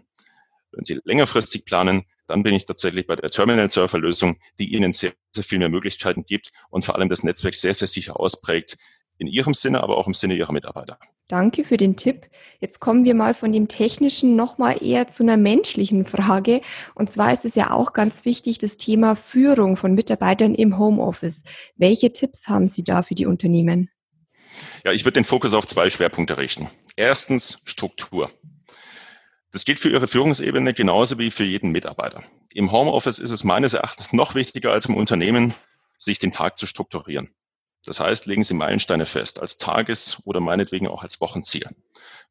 Wenn 0.72 0.84
Sie 0.84 1.00
längerfristig 1.04 1.64
planen, 1.64 2.04
dann 2.26 2.42
bin 2.42 2.54
ich 2.54 2.64
tatsächlich 2.64 3.06
bei 3.06 3.16
der 3.16 3.30
Terminal-Surfer-Lösung, 3.30 4.38
die 4.58 4.74
Ihnen 4.74 4.92
sehr, 4.92 5.12
sehr 5.30 5.44
viel 5.44 5.58
mehr 5.58 5.68
Möglichkeiten 5.68 6.24
gibt 6.24 6.50
und 6.70 6.84
vor 6.84 6.96
allem 6.96 7.08
das 7.08 7.22
Netzwerk 7.22 7.54
sehr, 7.54 7.74
sehr 7.74 7.88
sicher 7.88 8.18
ausprägt, 8.18 8.78
in 9.18 9.26
Ihrem 9.26 9.54
Sinne, 9.54 9.82
aber 9.82 9.98
auch 9.98 10.06
im 10.06 10.14
Sinne 10.14 10.34
Ihrer 10.34 10.52
Mitarbeiter. 10.52 10.98
Danke 11.28 11.64
für 11.64 11.76
den 11.76 11.96
Tipp. 11.96 12.26
Jetzt 12.60 12.80
kommen 12.80 13.04
wir 13.04 13.14
mal 13.14 13.34
von 13.34 13.52
dem 13.52 13.68
technischen 13.68 14.36
nochmal 14.36 14.82
eher 14.82 15.08
zu 15.08 15.22
einer 15.22 15.36
menschlichen 15.36 16.04
Frage. 16.04 16.60
Und 16.94 17.10
zwar 17.10 17.32
ist 17.32 17.44
es 17.44 17.54
ja 17.54 17.70
auch 17.70 17.92
ganz 17.92 18.24
wichtig, 18.24 18.58
das 18.58 18.76
Thema 18.76 19.14
Führung 19.14 19.76
von 19.76 19.94
Mitarbeitern 19.94 20.54
im 20.54 20.78
Homeoffice. 20.78 21.42
Welche 21.76 22.12
Tipps 22.12 22.48
haben 22.48 22.68
Sie 22.68 22.84
da 22.84 23.02
für 23.02 23.14
die 23.14 23.26
Unternehmen? 23.26 23.90
Ja, 24.84 24.92
ich 24.92 25.04
würde 25.04 25.14
den 25.14 25.24
Fokus 25.24 25.54
auf 25.54 25.66
zwei 25.66 25.88
Schwerpunkte 25.88 26.36
richten. 26.36 26.68
Erstens 26.96 27.60
Struktur. 27.64 28.30
Das 29.52 29.66
gilt 29.66 29.78
für 29.78 29.90
Ihre 29.90 30.08
Führungsebene 30.08 30.72
genauso 30.72 31.18
wie 31.18 31.30
für 31.30 31.44
jeden 31.44 31.72
Mitarbeiter. 31.72 32.22
Im 32.54 32.72
Homeoffice 32.72 33.18
ist 33.18 33.30
es 33.30 33.44
meines 33.44 33.74
Erachtens 33.74 34.14
noch 34.14 34.34
wichtiger 34.34 34.72
als 34.72 34.86
im 34.86 34.96
Unternehmen, 34.96 35.54
sich 35.98 36.18
den 36.18 36.32
Tag 36.32 36.56
zu 36.56 36.66
strukturieren. 36.66 37.30
Das 37.84 38.00
heißt, 38.00 38.24
legen 38.24 38.44
Sie 38.44 38.54
Meilensteine 38.54 39.04
fest 39.04 39.40
als 39.40 39.58
Tages- 39.58 40.22
oder 40.24 40.40
meinetwegen 40.40 40.88
auch 40.88 41.02
als 41.02 41.20
Wochenziel. 41.20 41.68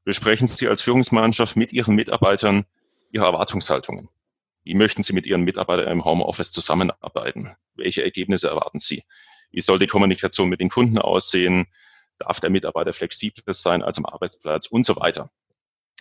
Besprechen 0.04 0.48
Sie 0.48 0.68
als 0.68 0.82
Führungsmannschaft 0.82 1.56
mit 1.56 1.72
Ihren 1.74 1.96
Mitarbeitern 1.96 2.66
Ihre 3.12 3.26
Erwartungshaltungen. 3.26 4.10
Wie 4.64 4.74
möchten 4.74 5.04
Sie 5.04 5.14
mit 5.14 5.28
Ihren 5.28 5.44
Mitarbeitern 5.44 5.92
im 5.92 6.04
Homeoffice 6.04 6.52
zusammenarbeiten? 6.52 7.56
Welche 7.76 8.04
Ergebnisse 8.04 8.48
erwarten 8.48 8.80
Sie? 8.80 9.04
Wie 9.52 9.62
soll 9.62 9.78
die 9.78 9.88
Kommunikation 9.88 10.50
mit 10.50 10.60
den 10.60 10.70
Kunden 10.70 10.98
aussehen? 10.98 11.68
Darf 12.18 12.40
der 12.40 12.50
Mitarbeiter 12.50 12.94
flexibler 12.94 13.54
sein 13.54 13.84
als 13.84 14.00
am 14.00 14.08
Arbeitsplatz 14.08 14.66
und 14.66 14.86
so 14.86 14.96
weiter? 14.96 15.30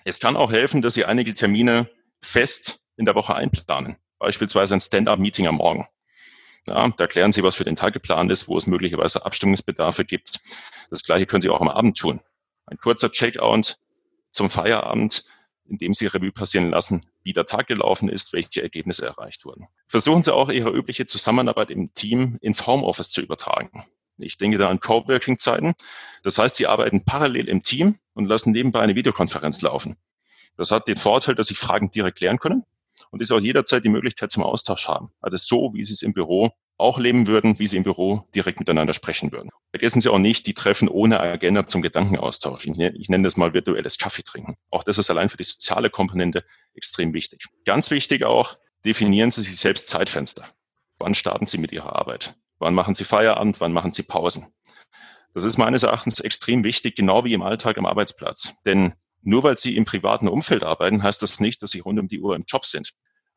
Es 0.05 0.21
kann 0.21 0.37
auch 0.37 0.53
helfen, 0.53 0.83
dass 0.83 0.95
Sie 0.95 1.05
einige 1.05 1.35
Termine 1.35 1.89
fest 2.23 2.81
in 2.97 3.05
der 3.05 3.15
Woche 3.15 3.35
einplanen. 3.35 3.97
Beispielsweise 4.19 4.75
ein 4.75 4.81
Stand-up-Meeting 4.81 5.47
am 5.47 5.57
Morgen. 5.57 5.87
Ja, 6.67 6.89
da 6.89 7.07
klären 7.07 7.33
Sie, 7.33 7.43
was 7.43 7.57
für 7.57 7.65
den 7.65 7.77
Tag 7.77 7.95
geplant 7.95 8.31
ist, 8.31 8.49
wo 8.49 8.57
es 8.57 8.67
möglicherweise 8.67 9.25
Abstimmungsbedarfe 9.25 10.05
gibt. 10.05 10.41
Das 10.91 11.03
Gleiche 11.03 11.27
können 11.27 11.41
Sie 11.41 11.49
auch 11.49 11.61
am 11.61 11.69
Abend 11.69 11.99
tun. 11.99 12.21
Ein 12.67 12.79
kurzer 12.79 13.11
Checkout 13.11 13.77
zum 14.31 14.51
Feierabend, 14.51 15.25
in 15.65 15.79
dem 15.79 15.95
Sie 15.95 16.07
Revue 16.07 16.33
passieren 16.33 16.71
lassen, 16.71 17.07
wie 17.23 17.33
der 17.33 17.45
Tag 17.45 17.67
gelaufen 17.67 18.09
ist, 18.09 18.33
welche 18.33 18.63
Ergebnisse 18.63 19.07
erreicht 19.07 19.45
wurden. 19.45 19.69
Versuchen 19.87 20.23
Sie 20.23 20.35
auch, 20.35 20.51
Ihre 20.51 20.71
übliche 20.71 21.07
Zusammenarbeit 21.07 21.71
im 21.71 21.95
Team 21.95 22.39
ins 22.43 22.67
Homeoffice 22.67 23.11
zu 23.11 23.23
übertragen. 23.23 23.87
Ich 24.23 24.37
denke 24.37 24.59
da 24.59 24.69
an 24.69 24.81
Coworking-Zeiten. 24.81 25.75
Das 26.23 26.39
heißt, 26.39 26.57
Sie 26.57 26.67
arbeiten 26.67 27.05
parallel 27.05 27.49
im 27.49 27.63
Team 27.63 27.99
und 28.15 28.27
lassen 28.27 28.53
nebenbei 28.53 28.81
eine 28.81 28.95
Videokonferenz 28.95 29.63
laufen. 29.63 29.97
Das 30.57 30.71
hat 30.71 30.89
den 30.89 30.97
Vorteil, 30.97 31.35
dass 31.35 31.49
Sie 31.49 31.55
Fragen 31.55 31.91
direkt 31.91 32.19
klären 32.19 32.39
können 32.39 32.65
und 33.11 33.23
ist 33.23 33.33
auch 33.33 33.41
jederzeit 33.41 33.85
die 33.85 33.89
Möglichkeit 33.89 34.31
zum 34.31 34.43
Austausch 34.43 34.89
haben. 34.89 35.11
Also 35.21 35.37
so, 35.37 35.73
wie 35.75 35.85
Sie 35.85 35.93
es 35.93 36.03
im 36.03 36.13
Büro 36.13 36.51
auch 36.77 36.99
leben 36.99 37.27
würden, 37.27 37.59
wie 37.59 37.67
Sie 37.67 37.77
im 37.77 37.83
Büro 37.83 38.27
direkt 38.35 38.59
miteinander 38.59 38.95
sprechen 38.95 39.33
würden. 39.33 39.51
Vergessen 39.71 40.01
Sie 40.01 40.09
auch 40.09 40.19
nicht 40.19 40.47
die 40.47 40.55
Treffen 40.55 40.89
ohne 40.89 41.21
Agenda 41.21 41.67
zum 41.67 41.83
Gedankenaustausch. 41.83 42.67
Ich, 42.67 42.79
ich 42.79 43.09
nenne 43.09 43.25
das 43.25 43.37
mal 43.37 43.53
virtuelles 43.53 43.99
Kaffee 43.99 44.23
trinken. 44.23 44.57
Auch 44.71 44.83
das 44.83 44.99
ist 44.99 45.11
allein 45.11 45.29
für 45.29 45.37
die 45.37 45.45
soziale 45.45 45.91
Komponente 45.91 46.43
extrem 46.75 47.13
wichtig. 47.13 47.45
Ganz 47.67 47.91
wichtig 47.91 48.25
auch, 48.25 48.55
definieren 48.85 49.31
Sie 49.31 49.43
sich 49.43 49.57
selbst 49.57 49.89
Zeitfenster. 49.89 50.47
Wann 50.99 51.15
starten 51.15 51.47
Sie 51.47 51.59
mit 51.59 51.73
Ihrer 51.73 51.97
Arbeit? 51.97 52.35
Wann 52.61 52.75
machen 52.75 52.95
Sie 52.95 53.05
Feierabend? 53.05 53.61
Wann 53.61 53.73
machen 53.73 53.91
Sie 53.91 54.03
Pausen? 54.03 54.47
Das 55.33 55.45
ist 55.45 55.59
meines 55.59 55.83
Erachtens 55.83 56.21
extrem 56.21 56.63
wichtig, 56.63 56.95
genau 56.95 57.25
wie 57.25 57.33
im 57.33 57.43
Alltag 57.43 57.79
am 57.79 57.87
Arbeitsplatz. 57.87 58.57
Denn 58.65 58.95
nur 59.23 59.43
weil 59.43 59.57
Sie 59.59 59.77
im 59.77 59.85
privaten 59.85 60.29
Umfeld 60.29 60.63
arbeiten, 60.63 61.03
heißt 61.03 61.23
das 61.23 61.41
nicht, 61.41 61.63
dass 61.63 61.71
Sie 61.71 61.81
rund 61.81 61.99
um 61.99 62.09
die 62.09 62.21
Uhr 62.21 62.37
im 62.37 62.45
Job 62.47 62.65
sind. 62.65 62.91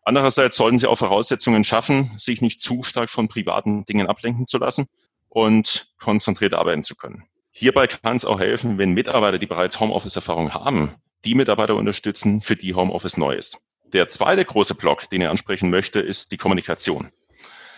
Andererseits 0.03 0.57
sollten 0.57 0.77
Sie 0.77 0.87
auch 0.87 0.97
Voraussetzungen 0.97 1.63
schaffen, 1.63 2.11
sich 2.17 2.41
nicht 2.41 2.59
zu 2.59 2.83
stark 2.83 3.09
von 3.09 3.29
privaten 3.29 3.85
Dingen 3.85 4.07
ablenken 4.07 4.45
zu 4.45 4.57
lassen 4.57 4.87
und 5.29 5.93
konzentriert 5.97 6.53
arbeiten 6.53 6.83
zu 6.83 6.95
können. 6.95 7.23
Hierbei 7.51 7.87
kann 7.87 8.17
es 8.17 8.25
auch 8.25 8.39
helfen, 8.39 8.77
wenn 8.77 8.91
Mitarbeiter, 8.91 9.37
die 9.37 9.47
bereits 9.47 9.79
Homeoffice-Erfahrung 9.79 10.53
haben, 10.53 10.95
die 11.23 11.35
Mitarbeiter 11.35 11.75
unterstützen, 11.75 12.41
für 12.41 12.55
die 12.55 12.73
Homeoffice 12.73 13.15
neu 13.15 13.35
ist. 13.35 13.61
Der 13.93 14.09
zweite 14.09 14.43
große 14.43 14.75
Block, 14.75 15.09
den 15.09 15.21
ich 15.21 15.29
ansprechen 15.29 15.69
möchte, 15.69 15.99
ist 16.01 16.31
die 16.31 16.37
Kommunikation. 16.37 17.11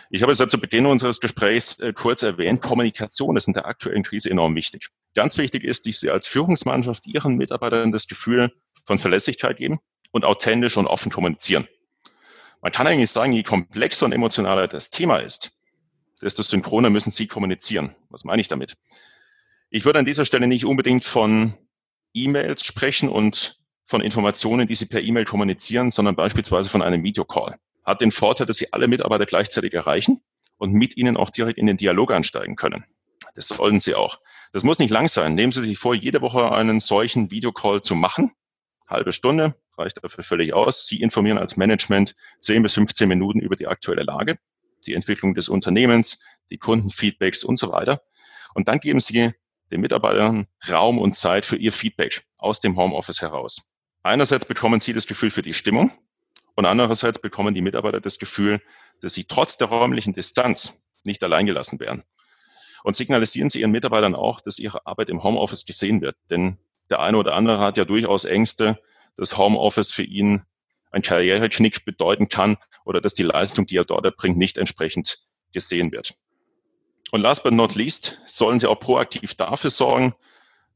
Ich 0.09 0.21
habe 0.21 0.31
es 0.31 0.39
ja 0.39 0.47
zu 0.47 0.59
Beginn 0.59 0.85
unseres 0.85 1.19
Gesprächs 1.19 1.79
äh, 1.79 1.93
kurz 1.93 2.23
erwähnt, 2.23 2.61
Kommunikation 2.61 3.37
ist 3.37 3.47
in 3.47 3.53
der 3.53 3.65
aktuellen 3.65 4.03
Krise 4.03 4.29
enorm 4.29 4.55
wichtig. 4.55 4.89
Ganz 5.15 5.37
wichtig 5.37 5.63
ist, 5.63 5.87
dass 5.87 5.99
Sie 5.99 6.09
als 6.09 6.27
Führungsmannschaft 6.27 7.07
Ihren 7.07 7.35
Mitarbeitern 7.35 7.91
das 7.91 8.07
Gefühl 8.07 8.51
von 8.85 8.99
Verlässlichkeit 8.99 9.57
geben 9.57 9.79
und 10.11 10.25
authentisch 10.25 10.77
und 10.77 10.87
offen 10.87 11.11
kommunizieren. 11.11 11.67
Man 12.61 12.71
kann 12.71 12.87
eigentlich 12.87 13.11
sagen, 13.11 13.31
je 13.31 13.43
komplexer 13.43 14.05
und 14.05 14.11
emotionaler 14.11 14.67
das 14.67 14.89
Thema 14.89 15.17
ist, 15.17 15.51
desto 16.21 16.43
synchroner 16.43 16.89
müssen 16.89 17.11
Sie 17.11 17.27
kommunizieren. 17.27 17.95
Was 18.09 18.23
meine 18.23 18.41
ich 18.41 18.47
damit? 18.47 18.75
Ich 19.69 19.85
würde 19.85 19.99
an 19.99 20.05
dieser 20.05 20.25
Stelle 20.25 20.47
nicht 20.47 20.65
unbedingt 20.65 21.03
von 21.03 21.53
E-Mails 22.13 22.63
sprechen 22.63 23.09
und 23.09 23.55
von 23.83 24.01
Informationen, 24.01 24.67
die 24.67 24.75
Sie 24.75 24.85
per 24.85 25.01
E-Mail 25.01 25.25
kommunizieren, 25.25 25.91
sondern 25.91 26.15
beispielsweise 26.15 26.69
von 26.69 26.81
einem 26.81 27.03
Videocall 27.03 27.57
hat 27.85 28.01
den 28.01 28.11
Vorteil, 28.11 28.47
dass 28.47 28.57
Sie 28.57 28.73
alle 28.73 28.87
Mitarbeiter 28.87 29.25
gleichzeitig 29.25 29.73
erreichen 29.73 30.21
und 30.57 30.71
mit 30.71 30.97
ihnen 30.97 31.17
auch 31.17 31.29
direkt 31.29 31.57
in 31.57 31.67
den 31.67 31.77
Dialog 31.77 32.11
einsteigen 32.11 32.55
können. 32.55 32.85
Das 33.35 33.49
sollten 33.49 33.79
Sie 33.79 33.95
auch. 33.95 34.19
Das 34.53 34.63
muss 34.63 34.79
nicht 34.79 34.91
lang 34.91 35.07
sein. 35.07 35.35
Nehmen 35.35 35.51
Sie 35.51 35.63
sich 35.63 35.77
vor, 35.77 35.93
jede 35.93 36.21
Woche 36.21 36.51
einen 36.51 36.79
solchen 36.79 37.31
Videocall 37.31 37.81
zu 37.81 37.95
machen. 37.95 38.31
Halbe 38.87 39.13
Stunde 39.13 39.55
reicht 39.77 40.03
dafür 40.03 40.23
völlig 40.23 40.53
aus. 40.53 40.87
Sie 40.87 41.01
informieren 41.01 41.37
als 41.37 41.57
Management 41.57 42.15
10 42.39 42.63
bis 42.63 42.75
15 42.75 43.09
Minuten 43.09 43.39
über 43.39 43.55
die 43.55 43.67
aktuelle 43.67 44.03
Lage, 44.03 44.37
die 44.85 44.93
Entwicklung 44.93 45.33
des 45.33 45.49
Unternehmens, 45.49 46.23
die 46.49 46.57
Kundenfeedbacks 46.57 47.43
und 47.43 47.57
so 47.57 47.71
weiter. 47.71 48.01
Und 48.53 48.67
dann 48.67 48.79
geben 48.79 48.99
Sie 48.99 49.31
den 49.71 49.81
Mitarbeitern 49.81 50.47
Raum 50.69 50.99
und 50.99 51.17
Zeit 51.17 51.45
für 51.45 51.57
ihr 51.57 51.71
Feedback 51.71 52.23
aus 52.37 52.59
dem 52.59 52.77
Homeoffice 52.77 53.21
heraus. 53.21 53.69
Einerseits 54.03 54.45
bekommen 54.45 54.79
Sie 54.79 54.93
das 54.93 55.07
Gefühl 55.07 55.31
für 55.31 55.41
die 55.41 55.55
Stimmung, 55.55 55.91
und 56.55 56.65
andererseits 56.65 57.19
bekommen 57.19 57.53
die 57.53 57.61
Mitarbeiter 57.61 58.01
das 58.01 58.17
Gefühl, 58.17 58.59
dass 59.01 59.13
sie 59.13 59.25
trotz 59.25 59.57
der 59.57 59.67
räumlichen 59.67 60.13
Distanz 60.13 60.81
nicht 61.03 61.23
alleingelassen 61.23 61.79
werden. 61.79 62.03
Und 62.83 62.95
signalisieren 62.95 63.49
sie 63.49 63.61
ihren 63.61 63.71
Mitarbeitern 63.71 64.15
auch, 64.15 64.39
dass 64.41 64.59
ihre 64.59 64.85
Arbeit 64.85 65.09
im 65.09 65.23
Homeoffice 65.23 65.65
gesehen 65.65 66.01
wird. 66.01 66.15
Denn 66.29 66.57
der 66.89 66.99
eine 66.99 67.17
oder 67.17 67.33
andere 67.33 67.59
hat 67.59 67.77
ja 67.77 67.85
durchaus 67.85 68.25
Ängste, 68.25 68.79
dass 69.17 69.37
Homeoffice 69.37 69.91
für 69.91 70.03
ihn 70.03 70.43
ein 70.91 71.01
Karriereknick 71.01 71.83
bedeuten 71.83 72.29
kann 72.29 72.57
oder 72.85 73.01
dass 73.01 73.13
die 73.13 73.23
Leistung, 73.23 73.65
die 73.65 73.77
er 73.77 73.85
dort 73.85 74.05
erbringt, 74.05 74.37
nicht 74.37 74.57
entsprechend 74.57 75.17
gesehen 75.51 75.91
wird. 75.91 76.13
Und 77.11 77.21
last 77.21 77.43
but 77.43 77.53
not 77.53 77.75
least 77.75 78.21
sollen 78.25 78.59
Sie 78.59 78.67
auch 78.67 78.79
proaktiv 78.79 79.35
dafür 79.35 79.69
sorgen, 79.69 80.13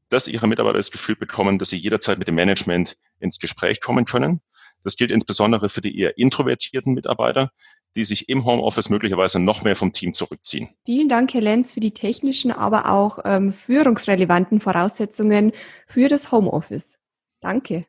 dass 0.08 0.28
Ihre 0.28 0.46
Mitarbeiter 0.46 0.78
das 0.78 0.90
Gefühl 0.90 1.16
bekommen, 1.16 1.58
dass 1.58 1.70
sie 1.70 1.76
jederzeit 1.76 2.18
mit 2.18 2.28
dem 2.28 2.34
Management 2.34 2.96
ins 3.20 3.38
Gespräch 3.38 3.80
kommen 3.80 4.04
können 4.04 4.40
das 4.84 4.96
gilt 4.96 5.10
insbesondere 5.10 5.68
für 5.68 5.80
die 5.80 5.98
eher 5.98 6.16
introvertierten 6.18 6.94
Mitarbeiter, 6.94 7.50
die 7.96 8.04
sich 8.04 8.28
im 8.28 8.44
Homeoffice 8.44 8.88
möglicherweise 8.88 9.40
noch 9.40 9.62
mehr 9.62 9.76
vom 9.76 9.92
Team 9.92 10.12
zurückziehen. 10.12 10.68
Vielen 10.84 11.08
Dank, 11.08 11.34
Herr 11.34 11.40
Lenz, 11.40 11.72
für 11.72 11.80
die 11.80 11.90
technischen, 11.90 12.52
aber 12.52 12.90
auch 12.90 13.18
ähm, 13.24 13.52
führungsrelevanten 13.52 14.60
Voraussetzungen 14.60 15.52
für 15.86 16.08
das 16.08 16.30
Homeoffice. 16.30 16.98
Danke. 17.40 17.84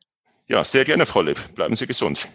Ja, 0.48 0.64
sehr 0.64 0.86
gerne, 0.86 1.06
Frau 1.06 1.22
Lipp. 1.22 1.40
Bleiben 1.56 1.76
Sie 1.76 1.88
gesund. 1.88 2.30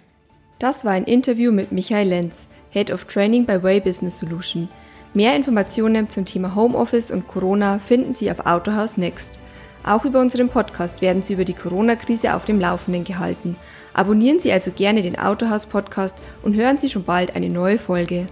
Das 0.58 0.84
war 0.84 0.92
ein 0.92 1.04
Interview 1.04 1.52
mit 1.52 1.72
Michael 1.72 2.08
Lenz, 2.08 2.46
Head 2.70 2.90
of 2.90 3.04
Training 3.04 3.44
bei 3.44 3.62
Way 3.62 3.80
Business 3.80 4.18
Solution. 4.18 4.68
Mehr 5.12 5.34
Informationen 5.34 6.08
zum 6.08 6.24
Thema 6.24 6.54
Homeoffice 6.54 7.10
und 7.10 7.26
Corona 7.26 7.78
finden 7.78 8.12
Sie 8.12 8.30
auf 8.30 8.46
Autohaus 8.46 8.96
Next. 8.96 9.40
Auch 9.84 10.04
über 10.04 10.20
unseren 10.20 10.48
Podcast 10.48 11.00
werden 11.00 11.22
Sie 11.22 11.34
über 11.34 11.44
die 11.44 11.54
Corona-Krise 11.54 12.34
auf 12.34 12.44
dem 12.44 12.60
Laufenden 12.60 13.04
gehalten– 13.04 13.56
Abonnieren 13.96 14.40
Sie 14.40 14.52
also 14.52 14.72
gerne 14.72 15.00
den 15.00 15.18
Autohaus 15.18 15.64
Podcast 15.64 16.14
und 16.42 16.54
hören 16.54 16.76
Sie 16.76 16.90
schon 16.90 17.04
bald 17.04 17.34
eine 17.34 17.48
neue 17.48 17.78
Folge. 17.78 18.28